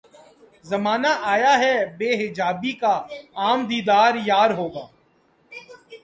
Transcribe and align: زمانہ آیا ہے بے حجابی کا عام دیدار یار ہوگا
زمانہ 0.65 1.07
آیا 1.23 1.53
ہے 1.59 1.75
بے 1.97 2.09
حجابی 2.15 2.71
کا 2.71 2.95
عام 3.35 3.65
دیدار 3.65 4.13
یار 4.25 4.49
ہوگا 4.51 4.85